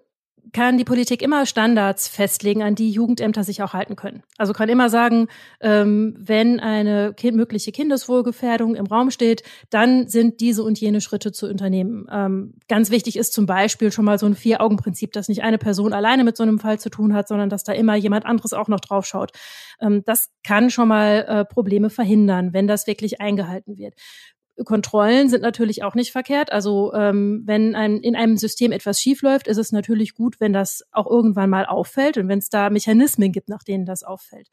kann 0.53 0.79
die 0.79 0.85
Politik 0.85 1.23
immer 1.23 1.47
Standards 1.47 2.09
festlegen, 2.09 2.63
an 2.63 2.75
die 2.75 2.91
Jugendämter 2.91 3.45
sich 3.45 3.63
auch 3.63 3.73
halten 3.73 3.97
können. 3.97 4.23
Also 4.39 4.53
kann 4.53 4.69
immer 4.69 4.89
sagen, 4.91 5.29
ähm, 5.61 6.15
wenn 6.19 6.61
eine 6.61 7.15
kind 7.15 7.37
mögliche 7.37 7.73
Kindeswohlgefährdung 7.73 8.75
im 8.75 8.87
Raum 8.87 9.11
steht, 9.11 9.43
dann 9.71 10.09
sind 10.09 10.41
diese 10.41 10.63
und 10.63 10.79
jene 10.81 11.01
Schritte 11.01 11.33
zu 11.33 11.49
unternehmen. 11.49 12.07
Ähm, 12.11 12.55
ganz 12.69 12.91
wichtig 12.91 13.17
ist 13.17 13.33
zum 13.33 13.47
Beispiel 13.47 13.93
schon 13.93 14.05
mal 14.05 14.19
so 14.19 14.27
ein 14.27 14.35
Vier-Augen-Prinzip, 14.35 15.13
dass 15.13 15.29
nicht 15.29 15.43
eine 15.43 15.59
Person 15.59 15.93
alleine 15.93 16.25
mit 16.25 16.37
so 16.37 16.43
einem 16.43 16.59
Fall 16.59 16.79
zu 16.79 16.91
tun 16.91 17.15
hat, 17.15 17.29
sondern 17.29 17.51
dass 17.51 17.65
da 17.65 17.73
immer 17.73 17.97
jemand 17.97 18.27
anderes 18.27 18.53
auch 18.53 18.69
noch 18.69 18.81
drauf 18.81 19.07
schaut. 19.07 19.33
Ähm, 19.81 20.03
das 20.05 20.31
kann 20.45 20.71
schon 20.71 20.89
mal 20.89 21.25
äh, 21.29 21.45
Probleme 21.45 21.91
verhindern, 21.91 22.53
wenn 22.53 22.67
das 22.67 22.87
wirklich 22.87 23.21
eingehalten 23.21 23.79
wird. 23.79 23.95
Kontrollen 24.65 25.29
sind 25.29 25.43
natürlich 25.43 25.83
auch 25.83 25.95
nicht 25.95 26.13
verkehrt. 26.13 26.53
Also 26.53 26.93
ähm, 26.95 27.43
wenn 27.45 27.75
ein, 27.75 27.99
in 27.99 28.17
einem 28.17 28.37
System 28.37 28.73
etwas 28.73 29.01
schiefläuft, 29.01 29.49
ist 29.49 29.59
es 29.59 29.73
natürlich 29.73 30.15
gut, 30.15 30.41
wenn 30.41 30.53
das 30.53 30.83
auch 30.93 31.07
irgendwann 31.07 31.51
mal 31.51 31.67
auffällt 31.67 32.17
und 32.17 32.29
wenn 32.29 32.39
es 32.39 32.49
da 32.49 32.71
Mechanismen 32.71 33.33
gibt, 33.33 33.49
nach 33.49 33.63
denen 33.63 33.85
das 33.85 34.03
auffällt. 34.03 34.49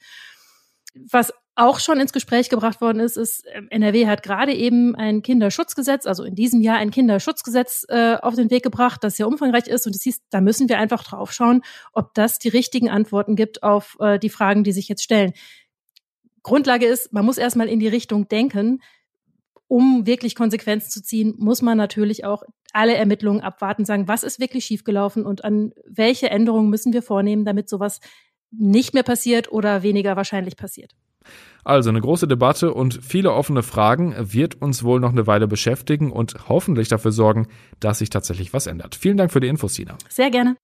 Was 1.10 1.34
auch 1.56 1.80
schon 1.80 2.00
ins 2.00 2.14
Gespräch 2.14 2.50
gebracht 2.50 2.82
worden 2.82 3.00
ist, 3.00 3.16
ist, 3.16 3.46
ähm, 3.54 3.68
NRW 3.70 4.08
hat 4.08 4.24
gerade 4.24 4.54
eben 4.54 4.96
ein 4.96 5.22
Kinderschutzgesetz, 5.22 6.06
also 6.06 6.24
in 6.24 6.36
diesem 6.36 6.62
Jahr 6.62 6.78
ein 6.78 6.92
Kinderschutzgesetz 6.92 7.86
äh, 7.90 8.16
auf 8.16 8.36
den 8.36 8.50
Weg 8.50 8.64
gebracht, 8.64 9.04
das 9.04 9.18
sehr 9.18 9.28
umfangreich 9.28 9.68
ist. 9.68 9.86
Und 9.86 9.96
es 9.96 10.04
hieß, 10.04 10.22
da 10.32 10.42
müssen 10.42 10.70
wir 10.70 10.80
einfach 10.80 11.04
drauf 11.04 11.32
schauen, 11.32 11.62
ob 11.94 12.14
das 12.16 12.40
die 12.40 12.50
richtigen 12.50 12.90
Antworten 12.90 13.36
gibt 13.36 13.64
auf 13.64 13.98
äh, 14.00 14.18
die 14.18 14.30
Fragen, 14.30 14.64
die 14.64 14.72
sich 14.72 14.88
jetzt 14.88 15.04
stellen. 15.04 15.34
Grundlage 16.42 16.86
ist, 16.86 17.14
man 17.14 17.26
muss 17.26 17.38
erstmal 17.38 17.70
in 17.70 17.80
die 17.80 17.88
Richtung 17.88 18.28
denken, 18.28 18.82
um 19.74 20.06
wirklich 20.06 20.36
Konsequenzen 20.36 20.92
zu 20.92 21.02
ziehen, 21.02 21.34
muss 21.40 21.64
man 21.64 21.80
natürlich 21.80 22.26
auch 22.26 22.44
alle 22.74 22.94
Ermittlungen 22.94 23.42
abwarten, 23.42 23.86
sagen, 23.86 24.08
was 24.08 24.24
ist 24.24 24.40
wirklich 24.40 24.66
schiefgelaufen 24.66 25.26
und 25.26 25.44
an 25.44 25.74
welche 25.88 26.30
Änderungen 26.30 26.70
müssen 26.70 26.94
wir 26.94 27.02
vornehmen, 27.02 27.44
damit 27.44 27.70
sowas 27.70 28.00
nicht 28.52 28.94
mehr 28.94 29.02
passiert 29.02 29.52
oder 29.52 29.82
weniger 29.82 30.16
wahrscheinlich 30.16 30.58
passiert. 30.58 30.92
Also 31.64 31.90
eine 31.90 32.02
große 32.02 32.28
Debatte 32.28 32.72
und 32.72 33.00
viele 33.02 33.32
offene 33.32 33.64
Fragen 33.64 34.14
wird 34.20 34.62
uns 34.62 34.84
wohl 34.84 35.00
noch 35.00 35.12
eine 35.12 35.26
Weile 35.26 35.48
beschäftigen 35.48 36.12
und 36.12 36.36
hoffentlich 36.50 36.88
dafür 36.88 37.12
sorgen, 37.12 37.48
dass 37.80 37.98
sich 37.98 38.12
tatsächlich 38.12 38.54
was 38.54 38.68
ändert. 38.68 38.94
Vielen 38.94 39.18
Dank 39.18 39.32
für 39.32 39.40
die 39.40 39.48
Infos, 39.48 39.74
Sina. 39.74 39.98
Sehr 40.08 40.30
gerne. 40.30 40.56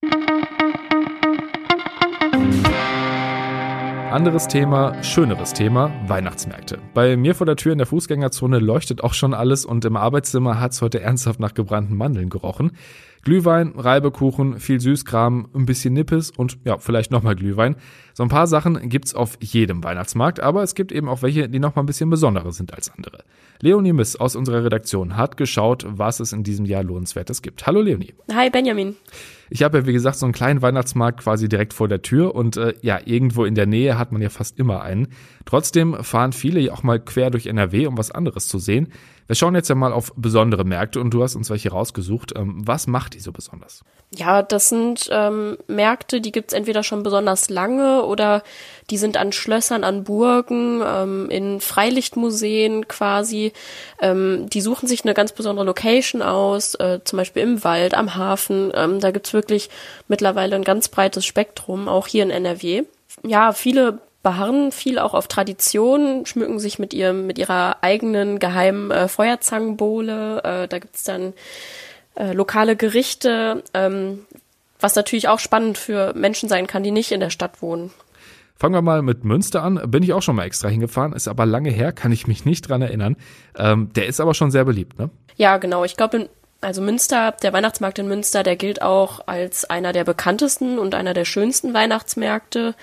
Anderes 4.10 4.48
Thema, 4.48 5.00
schöneres 5.04 5.52
Thema, 5.52 5.92
Weihnachtsmärkte. 6.08 6.78
Bei 6.94 7.16
mir 7.16 7.36
vor 7.36 7.46
der 7.46 7.54
Tür 7.54 7.70
in 7.70 7.78
der 7.78 7.86
Fußgängerzone 7.86 8.58
leuchtet 8.58 9.04
auch 9.04 9.14
schon 9.14 9.34
alles 9.34 9.64
und 9.64 9.84
im 9.84 9.96
Arbeitszimmer 9.96 10.58
hat 10.58 10.72
es 10.72 10.82
heute 10.82 11.00
ernsthaft 11.00 11.38
nach 11.38 11.54
gebrannten 11.54 11.96
Mandeln 11.96 12.28
gerochen. 12.28 12.72
Glühwein, 13.22 13.72
Reibekuchen, 13.76 14.58
viel 14.58 14.80
Süßkram, 14.80 15.50
ein 15.54 15.64
bisschen 15.64 15.94
Nippes 15.94 16.32
und 16.32 16.58
ja, 16.64 16.78
vielleicht 16.78 17.12
nochmal 17.12 17.36
Glühwein. 17.36 17.76
So 18.20 18.24
ein 18.24 18.28
paar 18.28 18.46
Sachen 18.46 18.90
gibt's 18.90 19.14
auf 19.14 19.38
jedem 19.40 19.82
Weihnachtsmarkt, 19.82 20.40
aber 20.40 20.62
es 20.62 20.74
gibt 20.74 20.92
eben 20.92 21.08
auch 21.08 21.22
welche, 21.22 21.48
die 21.48 21.58
nochmal 21.58 21.84
ein 21.84 21.86
bisschen 21.86 22.10
besonderer 22.10 22.52
sind 22.52 22.74
als 22.74 22.92
andere. 22.94 23.24
Leonie 23.60 23.94
Miss 23.94 24.14
aus 24.14 24.36
unserer 24.36 24.62
Redaktion 24.62 25.16
hat 25.16 25.38
geschaut, 25.38 25.86
was 25.88 26.20
es 26.20 26.34
in 26.34 26.44
diesem 26.44 26.66
Jahr 26.66 26.82
lohnenswertes 26.82 27.40
gibt. 27.40 27.66
Hallo 27.66 27.80
Leonie. 27.80 28.12
Hi 28.30 28.50
Benjamin. 28.50 28.94
Ich 29.48 29.62
habe 29.62 29.78
ja, 29.78 29.86
wie 29.86 29.94
gesagt, 29.94 30.16
so 30.16 30.26
einen 30.26 30.34
kleinen 30.34 30.60
Weihnachtsmarkt 30.62 31.20
quasi 31.20 31.48
direkt 31.48 31.72
vor 31.72 31.88
der 31.88 32.02
Tür 32.02 32.34
und 32.34 32.56
äh, 32.56 32.74
ja, 32.82 33.00
irgendwo 33.04 33.46
in 33.46 33.54
der 33.54 33.66
Nähe 33.66 33.98
hat 33.98 34.12
man 34.12 34.20
ja 34.20 34.28
fast 34.28 34.58
immer 34.58 34.82
einen. 34.82 35.08
Trotzdem 35.44 36.04
fahren 36.04 36.32
viele 36.32 36.60
ja 36.60 36.72
auch 36.72 36.82
mal 36.82 37.00
quer 37.00 37.30
durch 37.30 37.46
NRW, 37.46 37.86
um 37.86 37.98
was 37.98 38.10
anderes 38.10 38.48
zu 38.48 38.58
sehen. 38.58 38.92
Wir 39.26 39.36
schauen 39.36 39.54
jetzt 39.54 39.68
ja 39.68 39.74
mal 39.74 39.92
auf 39.92 40.12
besondere 40.16 40.64
Märkte 40.64 41.00
und 41.00 41.14
du 41.14 41.22
hast 41.22 41.36
uns 41.36 41.50
welche 41.50 41.70
rausgesucht. 41.70 42.32
Ähm, 42.36 42.62
was 42.66 42.86
macht 42.86 43.14
die 43.14 43.20
so 43.20 43.32
besonders? 43.32 43.84
Ja, 44.14 44.42
das 44.42 44.68
sind 44.68 45.08
ähm, 45.12 45.56
Märkte, 45.68 46.20
die 46.20 46.32
gibt's 46.32 46.52
entweder 46.52 46.82
schon 46.82 47.02
besonders 47.02 47.48
lange 47.48 48.04
oder 48.10 48.42
die 48.90 48.98
sind 48.98 49.16
an 49.16 49.32
Schlössern, 49.32 49.84
an 49.84 50.04
Burgen, 50.04 50.82
ähm, 50.84 51.30
in 51.30 51.60
Freilichtmuseen 51.60 52.88
quasi. 52.88 53.52
Ähm, 54.00 54.48
die 54.50 54.60
suchen 54.60 54.88
sich 54.88 55.04
eine 55.04 55.14
ganz 55.14 55.32
besondere 55.32 55.64
Location 55.64 56.22
aus, 56.22 56.74
äh, 56.74 57.00
zum 57.04 57.16
Beispiel 57.16 57.42
im 57.42 57.64
Wald, 57.64 57.94
am 57.94 58.16
Hafen. 58.16 58.72
Ähm, 58.74 59.00
da 59.00 59.12
gibt's 59.12 59.32
wirklich 59.32 59.70
mittlerweile 60.08 60.56
ein 60.56 60.64
ganz 60.64 60.88
breites 60.88 61.24
Spektrum, 61.24 61.88
auch 61.88 62.06
hier 62.06 62.24
in 62.24 62.30
NRW. 62.30 62.82
Ja, 63.22 63.52
viele 63.52 64.00
beharren 64.22 64.70
viel 64.70 64.98
auch 64.98 65.14
auf 65.14 65.28
Tradition, 65.28 66.26
schmücken 66.26 66.58
sich 66.58 66.78
mit 66.78 66.92
ihrem, 66.92 67.26
mit 67.26 67.38
ihrer 67.38 67.78
eigenen 67.82 68.38
geheimen 68.38 68.90
äh, 68.90 69.08
Feuerzangenbowle. 69.08 70.42
Äh, 70.44 70.68
da 70.68 70.78
gibt's 70.78 71.04
dann 71.04 71.32
äh, 72.16 72.32
lokale 72.32 72.76
Gerichte, 72.76 73.62
ähm, 73.72 74.26
was 74.80 74.94
natürlich 74.94 75.28
auch 75.28 75.38
spannend 75.38 75.78
für 75.78 76.12
Menschen 76.14 76.48
sein 76.48 76.66
kann, 76.66 76.82
die 76.82 76.90
nicht 76.90 77.12
in 77.12 77.20
der 77.20 77.30
Stadt 77.30 77.62
wohnen. 77.62 77.90
Fangen 78.56 78.74
wir 78.74 78.82
mal 78.82 79.00
mit 79.00 79.24
Münster 79.24 79.62
an. 79.62 79.80
Bin 79.90 80.02
ich 80.02 80.12
auch 80.12 80.20
schon 80.20 80.36
mal 80.36 80.44
extra 80.44 80.68
hingefahren, 80.68 81.14
ist 81.14 81.28
aber 81.28 81.46
lange 81.46 81.70
her, 81.70 81.92
kann 81.92 82.12
ich 82.12 82.26
mich 82.26 82.44
nicht 82.44 82.68
dran 82.68 82.82
erinnern. 82.82 83.16
Ähm, 83.56 83.90
der 83.94 84.06
ist 84.06 84.20
aber 84.20 84.34
schon 84.34 84.50
sehr 84.50 84.64
beliebt, 84.64 84.98
ne? 84.98 85.08
Ja, 85.36 85.56
genau. 85.56 85.84
Ich 85.84 85.96
glaube, 85.96 86.28
also 86.60 86.82
Münster, 86.82 87.32
der 87.42 87.54
Weihnachtsmarkt 87.54 87.98
in 87.98 88.08
Münster, 88.08 88.42
der 88.42 88.56
gilt 88.56 88.82
auch 88.82 89.20
als 89.26 89.64
einer 89.64 89.94
der 89.94 90.04
bekanntesten 90.04 90.78
und 90.78 90.94
einer 90.94 91.14
der 91.14 91.24
schönsten 91.24 91.72
Weihnachtsmärkte. 91.72 92.74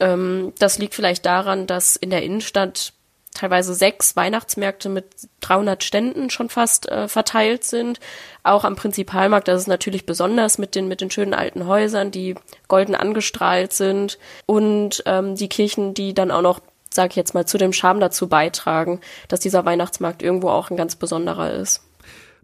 Ähm, 0.00 0.54
das 0.58 0.78
liegt 0.78 0.94
vielleicht 0.94 1.26
daran, 1.26 1.66
dass 1.66 1.96
in 1.96 2.08
der 2.08 2.22
Innenstadt 2.22 2.94
teilweise 3.34 3.74
sechs 3.74 4.14
Weihnachtsmärkte 4.16 4.88
mit 4.88 5.06
300 5.40 5.82
Ständen 5.82 6.30
schon 6.30 6.48
fast 6.48 6.88
äh, 6.88 7.08
verteilt 7.08 7.64
sind. 7.64 7.98
Auch 8.42 8.64
am 8.64 8.76
Prinzipalmarkt, 8.76 9.48
das 9.48 9.62
ist 9.62 9.68
natürlich 9.68 10.06
besonders 10.06 10.58
mit 10.58 10.74
den, 10.74 10.88
mit 10.88 11.00
den 11.00 11.10
schönen 11.10 11.34
alten 11.34 11.66
Häusern, 11.66 12.10
die 12.10 12.34
golden 12.68 12.94
angestrahlt 12.94 13.72
sind 13.72 14.18
und 14.46 15.02
ähm, 15.06 15.34
die 15.34 15.48
Kirchen, 15.48 15.94
die 15.94 16.14
dann 16.14 16.30
auch 16.30 16.42
noch, 16.42 16.60
sage 16.92 17.10
ich 17.10 17.16
jetzt 17.16 17.34
mal, 17.34 17.46
zu 17.46 17.58
dem 17.58 17.72
Charme 17.72 18.00
dazu 18.00 18.28
beitragen, 18.28 19.00
dass 19.28 19.40
dieser 19.40 19.64
Weihnachtsmarkt 19.64 20.22
irgendwo 20.22 20.50
auch 20.50 20.70
ein 20.70 20.76
ganz 20.76 20.96
besonderer 20.96 21.52
ist. 21.52 21.82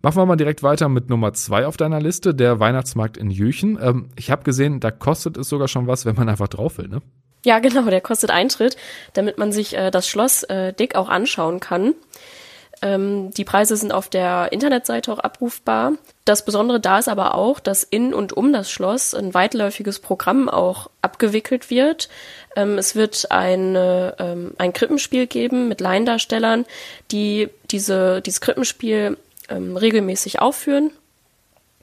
Machen 0.01 0.17
wir 0.17 0.27
mal 0.27 0.37
direkt 0.37 0.63
weiter 0.63 0.89
mit 0.89 1.11
Nummer 1.11 1.33
zwei 1.33 1.67
auf 1.67 1.77
deiner 1.77 2.01
Liste, 2.01 2.33
der 2.33 2.61
Weihnachtsmarkt 2.61 3.17
in 3.17 3.31
Jüchen. 3.31 3.79
Ähm, 3.83 4.11
ich 4.17 4.31
habe 4.31 4.45
gesehen, 4.45 4.81
da 4.81 4.91
kostet 4.93 5.37
es 5.37 5.49
sogar 5.49 5.67
schon 5.67 5.89
was, 5.89 6.07
wenn 6.07 6.15
man 6.15 6.29
einfach 6.29 6.49
drauf 6.49 6.79
will, 6.79 6.89
ne? 6.89 7.03
Ja, 7.49 7.61
genau, 7.61 7.85
der 7.85 8.03
kostet 8.03 8.31
Eintritt, 8.31 8.77
damit 9.15 9.39
man 9.39 9.53
sich 9.53 9.75
äh, 9.75 9.91
das 9.91 10.07
Schloss 10.07 10.43
äh, 10.43 10.75
dick 10.75 10.97
auch 10.97 11.09
anschauen 11.09 11.61
kann. 11.61 11.95
Ähm, 12.83 13.31
die 13.31 13.47
Preise 13.47 13.75
sind 13.75 13.91
auf 13.91 14.11
der 14.11 14.53
Internetseite 14.53 15.11
auch 15.11 15.19
abrufbar. 15.19 15.93
Das 16.27 16.45
Besondere 16.45 16.79
da 16.79 16.99
ist 16.99 17.09
aber 17.09 17.35
auch, 17.35 17.59
dass 17.59 17.85
in 17.85 18.13
und 18.13 18.35
um 18.35 18.53
das 18.53 18.71
Schloss 18.71 19.15
ein 19.15 19.33
weitläufiges 19.33 19.99
Programm 19.99 20.51
auch 20.51 20.91
abgewickelt 21.01 21.71
wird. 21.71 22.11
Ähm, 22.55 22.77
es 22.77 22.95
wird 22.95 23.33
eine, 23.33 24.17
ähm, 24.19 24.53
ein 24.59 24.75
Krippenspiel 24.75 25.27
geben 25.27 25.69
mit 25.69 25.81
Laiendarstellern, 25.81 26.67
die 27.13 27.49
diese, 27.71 28.21
dieses 28.21 28.43
Krippenspiel 28.43 29.17
ähm, 29.49 29.75
regelmäßig 29.79 30.43
aufführen 30.43 30.91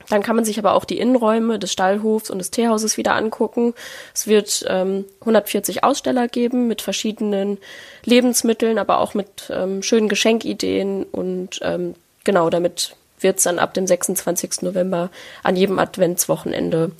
dann 0.10 0.24
kann 0.24 0.36
man 0.36 0.46
sich 0.46 0.60
aber 0.60 0.74
auch 0.74 0.86
die 0.86 1.00
Innenräume 1.00 1.60
des 1.60 1.72
Stallhofs 1.72 2.30
und 2.30 2.40
des 2.40 2.52
Teehauses 2.52 2.98
wieder 2.98 3.16
angucken. 3.16 3.74
Es 4.14 4.28
wird 4.28 4.66
ähm, 4.68 5.06
140 5.22 5.84
Aussteller 5.84 6.28
geben 6.28 6.68
mit 6.68 6.82
verschiedenen 6.82 7.58
Lebensmitteln, 8.04 8.78
aber 8.78 9.00
auch 9.00 9.14
mit 9.14 9.50
ähm, 9.50 9.82
schönen 9.84 10.10
Geschenkideen 10.10 11.04
und 11.04 11.60
ähm, 11.62 11.96
genau 12.24 12.50
damit 12.50 12.96
wird 13.20 13.38
es 13.38 13.44
dann 13.44 13.60
ab 13.60 13.74
dem 13.74 13.88
26. 13.88 14.62
November 14.62 15.10
an 15.44 15.56
jedem 15.56 15.80
Adventswochenende 15.80 16.92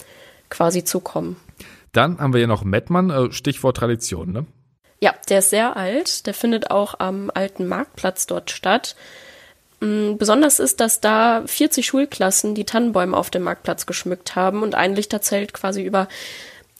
quasi 0.50 0.84
zukommen. 0.84 1.38
Dann 1.92 2.20
haben 2.20 2.34
wir 2.34 2.42
ja 2.42 2.48
noch 2.48 2.64
Mettmann, 2.64 3.10
äh, 3.10 3.32
Stichwort 3.32 3.78
Tradition, 3.78 4.32
ne? 4.32 4.46
Ja, 5.02 5.14
der 5.30 5.40
ist 5.40 5.50
sehr 5.50 5.76
alt. 5.76 6.26
Der 6.26 6.34
findet 6.34 6.72
auch 6.72 7.00
am 7.00 7.30
alten 7.34 7.68
Marktplatz 7.68 8.28
dort 8.28 8.50
statt. 8.50 8.96
Mm, 9.86 10.18
besonders 10.18 10.60
ist, 10.60 10.80
dass 10.80 11.00
da 11.00 11.44
40 11.46 11.86
Schulklassen 11.86 12.56
die 12.56 12.66
Tannenbäume 12.66 13.16
auf 13.16 13.30
dem 13.30 13.44
Marktplatz 13.44 13.86
geschmückt 13.86 14.36
haben 14.36 14.64
und 14.64 14.74
ein 14.74 14.96
Lichterzelt 14.96 15.54
quasi 15.54 15.84
über 15.84 16.08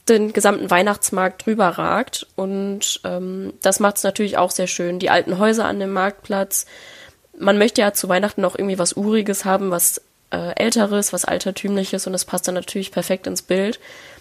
den 0.08 0.32
gesamten 0.32 0.70
Weihnachtsmarkt 0.70 1.46
drüber 1.46 1.68
ragt. 1.68 2.26
Und 2.34 3.00
ähm, 3.04 3.52
das 3.62 3.80
macht 3.80 3.98
es 3.98 4.02
natürlich 4.02 4.38
auch 4.38 4.50
sehr 4.50 4.66
schön. 4.66 4.98
Die 4.98 5.10
alten 5.10 5.38
Häuser 5.38 5.66
an 5.66 5.78
dem 5.78 5.92
Marktplatz. 5.92 6.66
Man 7.38 7.58
möchte 7.58 7.80
ja 7.80 7.92
zu 7.92 8.08
Weihnachten 8.08 8.40
noch 8.40 8.56
irgendwie 8.56 8.78
was 8.78 8.94
Uriges 8.94 9.44
haben, 9.44 9.70
was 9.70 10.00
äh, 10.30 10.54
Älteres, 10.56 11.12
was 11.12 11.24
Altertümliches 11.24 12.06
und 12.06 12.12
das 12.12 12.24
passt 12.24 12.48
dann 12.48 12.54
natürlich 12.54 12.90
perfekt 12.90 13.26
ins 13.26 13.42
Bild. 13.42 13.78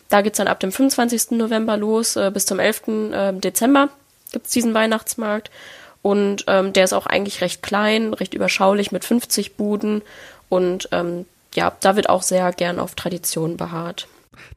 Da 0.10 0.22
geht's 0.22 0.38
dann 0.38 0.48
ab 0.48 0.60
dem 0.60 0.72
25. 0.72 1.32
November 1.32 1.78
los 1.78 2.16
äh, 2.16 2.30
bis 2.32 2.46
zum 2.46 2.60
11. 2.60 2.88
Äh, 3.12 3.34
Dezember 3.34 3.90
gibt's 4.32 4.52
diesen 4.52 4.74
Weihnachtsmarkt. 4.74 5.50
Und 6.06 6.44
ähm, 6.46 6.72
der 6.72 6.84
ist 6.84 6.94
auch 6.94 7.08
eigentlich 7.08 7.42
recht 7.42 7.64
klein, 7.64 8.14
recht 8.14 8.36
überschaulich 8.36 8.92
mit 8.92 9.04
50 9.04 9.56
Buden. 9.56 10.04
Und 10.50 10.88
ähm, 10.92 11.26
ja, 11.56 11.76
da 11.80 11.96
wird 11.96 12.10
auch 12.10 12.22
sehr 12.22 12.52
gern 12.52 12.78
auf 12.78 12.94
Tradition 12.94 13.58
beharrt. 13.58 14.08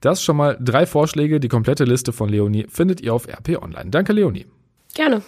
Das 0.02 0.22
schon 0.22 0.36
mal 0.36 0.58
drei 0.60 0.84
Vorschläge. 0.84 1.40
Die 1.40 1.48
komplette 1.48 1.84
Liste 1.84 2.12
von 2.12 2.28
Leonie 2.28 2.66
findet 2.68 3.00
ihr 3.00 3.14
auf 3.14 3.26
RP 3.26 3.62
Online. 3.62 3.88
Danke, 3.88 4.12
Leonie. 4.12 4.44
Gerne. 4.92 5.22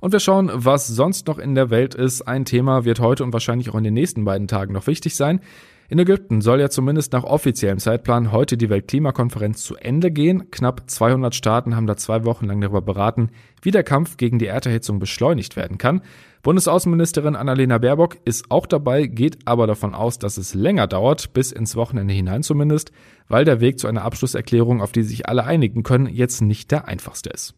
Und 0.00 0.10
wir 0.10 0.18
schauen, 0.18 0.50
was 0.52 0.88
sonst 0.88 1.28
noch 1.28 1.38
in 1.38 1.54
der 1.54 1.70
Welt 1.70 1.94
ist. 1.94 2.22
Ein 2.22 2.44
Thema 2.44 2.84
wird 2.84 2.98
heute 2.98 3.22
und 3.22 3.32
wahrscheinlich 3.32 3.70
auch 3.70 3.76
in 3.76 3.84
den 3.84 3.94
nächsten 3.94 4.24
beiden 4.24 4.48
Tagen 4.48 4.72
noch 4.72 4.88
wichtig 4.88 5.14
sein. 5.14 5.40
In 5.90 5.98
Ägypten 5.98 6.40
soll 6.40 6.60
ja 6.60 6.70
zumindest 6.70 7.12
nach 7.12 7.24
offiziellem 7.24 7.80
Zeitplan 7.80 8.30
heute 8.30 8.56
die 8.56 8.70
Weltklimakonferenz 8.70 9.64
zu 9.64 9.74
Ende 9.74 10.12
gehen. 10.12 10.48
Knapp 10.52 10.88
200 10.88 11.34
Staaten 11.34 11.74
haben 11.74 11.88
da 11.88 11.96
zwei 11.96 12.24
Wochen 12.24 12.46
lang 12.46 12.60
darüber 12.60 12.80
beraten, 12.80 13.30
wie 13.60 13.72
der 13.72 13.82
Kampf 13.82 14.16
gegen 14.16 14.38
die 14.38 14.46
Erderhitzung 14.46 15.00
beschleunigt 15.00 15.56
werden 15.56 15.78
kann. 15.78 16.02
Bundesaußenministerin 16.44 17.34
Annalena 17.34 17.78
Baerbock 17.78 18.18
ist 18.24 18.52
auch 18.52 18.66
dabei, 18.66 19.06
geht 19.06 19.38
aber 19.46 19.66
davon 19.66 19.92
aus, 19.96 20.20
dass 20.20 20.36
es 20.36 20.54
länger 20.54 20.86
dauert, 20.86 21.32
bis 21.32 21.50
ins 21.50 21.74
Wochenende 21.74 22.14
hinein 22.14 22.44
zumindest, 22.44 22.92
weil 23.26 23.44
der 23.44 23.60
Weg 23.60 23.80
zu 23.80 23.88
einer 23.88 24.04
Abschlusserklärung, 24.04 24.80
auf 24.80 24.92
die 24.92 25.02
sich 25.02 25.28
alle 25.28 25.42
einigen 25.42 25.82
können, 25.82 26.06
jetzt 26.06 26.40
nicht 26.40 26.70
der 26.70 26.86
einfachste 26.86 27.30
ist. 27.30 27.54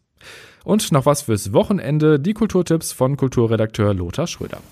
Und 0.65 0.91
noch 0.91 1.05
was 1.05 1.21
fürs 1.21 1.53
Wochenende, 1.53 2.19
die 2.19 2.33
Kulturtipps 2.33 2.93
von 2.93 3.19
Kulturredakteur 3.19 3.93
Lothar 3.93 4.27
Schröder. 4.27 4.63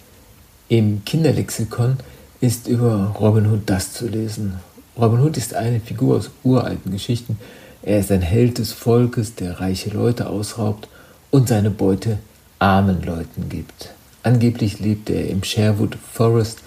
Im 0.70 1.04
Kinderlexikon 1.04 1.98
ist 2.40 2.68
über 2.68 3.14
Robin 3.20 3.46
Hood 3.50 3.62
das 3.66 3.92
zu 3.92 4.08
lesen. 4.08 4.54
Robin 4.98 5.20
Hood 5.20 5.36
ist 5.36 5.54
eine 5.54 5.80
Figur 5.80 6.16
aus 6.16 6.30
uralten 6.42 6.92
Geschichten. 6.92 7.38
Er 7.82 8.00
ist 8.00 8.10
ein 8.10 8.22
Held 8.22 8.58
des 8.58 8.72
Volkes, 8.72 9.34
der 9.34 9.60
reiche 9.60 9.90
Leute 9.90 10.28
ausraubt 10.28 10.88
und 11.30 11.48
seine 11.48 11.70
Beute 11.70 12.18
armen 12.58 13.02
Leuten 13.02 13.48
gibt. 13.48 13.94
Angeblich 14.22 14.80
lebt 14.80 15.08
er 15.10 15.28
im 15.28 15.42
Sherwood 15.42 15.96
Forest 16.12 16.60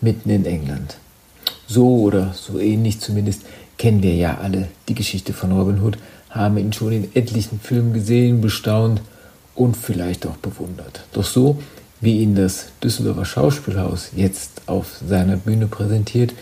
mitten 0.00 0.30
in 0.30 0.44
England. 0.44 0.96
So 1.66 2.00
oder 2.00 2.34
so 2.34 2.58
ähnlich 2.58 3.00
zumindest 3.00 3.42
kennen 3.78 4.02
wir 4.02 4.14
ja 4.14 4.38
alle 4.38 4.68
die 4.88 4.94
Geschichte 4.94 5.32
von 5.32 5.52
Robin 5.52 5.82
Hood, 5.82 5.98
haben 6.30 6.58
ihn 6.58 6.72
schon 6.72 6.92
in 6.92 7.16
etlichen 7.16 7.60
Filmen 7.60 7.92
gesehen, 7.92 8.40
bestaunt 8.40 9.02
und 9.54 9.76
vielleicht 9.76 10.26
auch 10.26 10.36
bewundert. 10.36 11.04
Doch 11.12 11.24
so 11.24 11.60
wie 12.02 12.20
ihn 12.20 12.34
das 12.34 12.66
Düsseldorfer 12.82 13.24
Schauspielhaus 13.24 14.10
jetzt 14.14 14.62
auf 14.66 15.00
seiner 15.08 15.36
Bühne 15.36 15.68
präsentiert, 15.68 16.34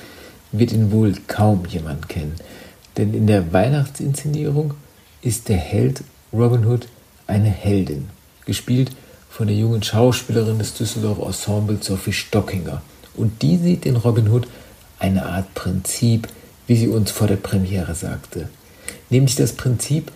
wird 0.52 0.72
ihn 0.72 0.90
wohl 0.90 1.14
kaum 1.28 1.64
jemand 1.66 2.08
kennen. 2.08 2.34
Denn 2.96 3.14
in 3.14 3.26
der 3.26 3.52
Weihnachtsinszenierung 3.52 4.74
ist 5.22 5.48
der 5.48 5.58
Held 5.58 6.02
Robin 6.32 6.66
Hood 6.66 6.88
eine 7.26 7.50
Heldin, 7.50 8.08
gespielt 8.46 8.90
von 9.28 9.46
der 9.46 9.56
jungen 9.56 9.82
Schauspielerin 9.82 10.58
des 10.58 10.74
Düsseldorfer 10.74 11.26
Ensembles 11.26 11.86
Sophie 11.86 12.12
Stockinger. 12.12 12.82
Und 13.14 13.42
die 13.42 13.58
sieht 13.58 13.84
in 13.84 13.96
Robin 13.96 14.30
Hood 14.30 14.48
eine 14.98 15.26
Art 15.26 15.54
Prinzip, 15.54 16.26
wie 16.66 16.76
sie 16.76 16.88
uns 16.88 17.10
vor 17.10 17.26
der 17.26 17.36
Premiere 17.36 17.94
sagte. 17.94 18.48
Nämlich 19.10 19.34
das 19.36 19.52
Prinzip, 19.52 20.10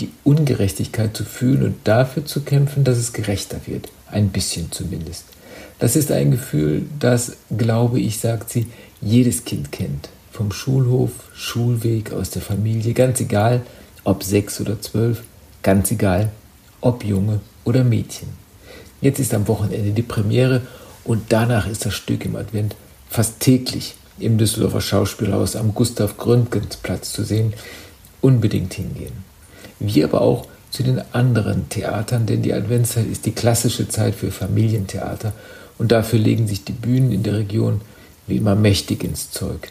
die 0.00 0.10
Ungerechtigkeit 0.24 1.16
zu 1.16 1.24
fühlen 1.24 1.62
und 1.62 1.76
dafür 1.84 2.24
zu 2.24 2.42
kämpfen, 2.42 2.84
dass 2.84 2.98
es 2.98 3.12
gerechter 3.12 3.60
wird. 3.66 3.88
Ein 4.10 4.28
bisschen 4.30 4.72
zumindest. 4.72 5.24
Das 5.78 5.96
ist 5.96 6.10
ein 6.10 6.30
Gefühl, 6.30 6.86
das, 6.98 7.36
glaube 7.56 8.00
ich, 8.00 8.18
sagt 8.18 8.50
sie, 8.50 8.66
jedes 9.00 9.44
Kind 9.44 9.72
kennt. 9.72 10.08
Vom 10.30 10.52
Schulhof, 10.52 11.10
Schulweg, 11.34 12.12
aus 12.12 12.30
der 12.30 12.42
Familie, 12.42 12.92
ganz 12.92 13.20
egal, 13.20 13.62
ob 14.02 14.22
sechs 14.22 14.60
oder 14.60 14.80
zwölf, 14.80 15.22
ganz 15.62 15.90
egal, 15.90 16.30
ob 16.80 17.04
Junge 17.04 17.40
oder 17.64 17.84
Mädchen. 17.84 18.28
Jetzt 19.00 19.20
ist 19.20 19.34
am 19.34 19.48
Wochenende 19.48 19.92
die 19.92 20.02
Premiere 20.02 20.62
und 21.04 21.24
danach 21.28 21.68
ist 21.68 21.86
das 21.86 21.94
Stück 21.94 22.24
im 22.24 22.36
Advent 22.36 22.74
fast 23.08 23.40
täglich 23.40 23.94
im 24.18 24.38
Düsseldorfer 24.38 24.80
Schauspielhaus 24.80 25.56
am 25.56 25.74
Gustav 25.74 26.16
Gründgens 26.16 26.76
Platz 26.76 27.12
zu 27.12 27.24
sehen. 27.24 27.52
Unbedingt 28.20 28.74
hingehen. 28.74 29.33
Wie 29.78 30.04
aber 30.04 30.20
auch 30.20 30.46
zu 30.70 30.82
den 30.82 31.00
anderen 31.12 31.68
Theatern, 31.68 32.26
denn 32.26 32.42
die 32.42 32.52
Adventszeit 32.52 33.06
ist 33.06 33.26
die 33.26 33.32
klassische 33.32 33.88
Zeit 33.88 34.14
für 34.14 34.30
Familientheater 34.30 35.32
und 35.78 35.92
dafür 35.92 36.18
legen 36.18 36.48
sich 36.48 36.64
die 36.64 36.72
Bühnen 36.72 37.12
in 37.12 37.22
der 37.22 37.34
Region 37.34 37.80
wie 38.26 38.36
immer 38.36 38.54
mächtig 38.54 39.04
ins 39.04 39.30
Zeug. 39.30 39.68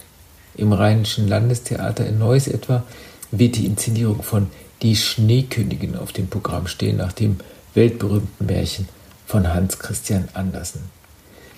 Im 0.56 0.72
Rheinischen 0.72 1.28
Landestheater 1.28 2.06
in 2.06 2.20
Neuss 2.20 2.48
etwa 2.48 2.84
wird 3.32 3.56
die 3.56 3.66
Inszenierung 3.66 4.22
von 4.22 4.48
Die 4.82 4.96
Schneekönigin 4.96 5.96
auf 5.96 6.12
dem 6.12 6.28
Programm 6.28 6.68
stehen, 6.68 6.98
nach 6.98 7.14
dem 7.14 7.38
weltberühmten 7.74 8.46
Märchen 8.46 8.88
von 9.26 9.54
Hans 9.54 9.80
Christian 9.80 10.28
Andersen. 10.34 10.82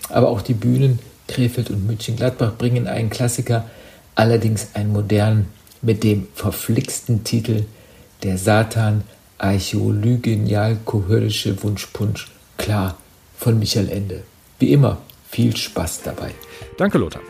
Aber 0.10 0.30
auch 0.30 0.42
die 0.42 0.54
Bühnen 0.54 1.00
Krefeld 1.28 1.70
und 1.70 1.86
München-Gladbach 1.86 2.54
bringen 2.58 2.88
einen 2.88 3.10
Klassiker, 3.10 3.70
allerdings 4.14 4.70
einen 4.74 4.94
modernen, 4.94 5.48
mit 5.82 6.04
dem 6.04 6.28
verflixten 6.34 7.24
Titel 7.24 7.66
Der 8.24 8.38
Satan 8.38 9.04
archäolygenial-kohöllische 9.38 11.62
Wunschpunsch, 11.64 12.28
klar, 12.58 12.98
von 13.38 13.60
Michael 13.60 13.90
Ende. 13.90 14.24
Wie 14.60 14.72
immer, 14.72 15.00
viel 15.30 15.56
Spaß 15.56 16.02
dabei. 16.04 16.32
Danke, 16.78 16.98
Lothar. 16.98 17.22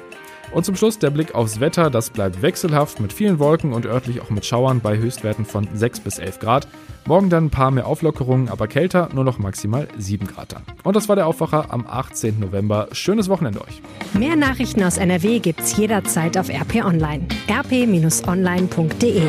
Und 0.51 0.63
zum 0.63 0.75
Schluss 0.75 0.99
der 0.99 1.09
Blick 1.09 1.33
aufs 1.35 1.59
Wetter. 1.59 1.89
Das 1.89 2.11
bleibt 2.11 2.41
wechselhaft 2.41 3.01
mit 3.01 3.11
vielen 3.11 3.39
Wolken 3.39 3.73
und 3.73 3.85
örtlich 3.85 4.21
auch 4.21 4.29
mit 4.29 4.45
Schauern 4.45 4.79
bei 4.79 4.97
Höchstwerten 4.97 5.43
von 5.43 5.67
6 5.73 5.99
bis 6.01 6.19
11 6.19 6.39
Grad. 6.39 6.67
Morgen 7.05 7.29
dann 7.29 7.45
ein 7.45 7.49
paar 7.49 7.71
mehr 7.71 7.87
Auflockerungen, 7.87 8.49
aber 8.49 8.67
kälter, 8.67 9.09
nur 9.13 9.25
noch 9.25 9.37
maximal 9.37 9.87
7 9.97 10.27
Grad 10.27 10.53
dann. 10.53 10.63
Und 10.83 10.95
das 10.95 11.09
war 11.09 11.15
der 11.15 11.27
Aufwacher 11.27 11.73
am 11.73 11.85
18. 11.87 12.39
November. 12.39 12.87
Schönes 12.93 13.27
Wochenende 13.27 13.61
euch. 13.61 13.81
Mehr 14.13 14.35
Nachrichten 14.35 14.83
aus 14.83 14.97
NRW 14.97 15.39
gibt's 15.39 15.75
jederzeit 15.75 16.37
auf 16.37 16.49
RP 16.49 16.85
Online. 16.85 17.27
rp-online.de 17.49 19.23